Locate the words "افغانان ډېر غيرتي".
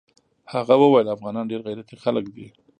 1.15-1.95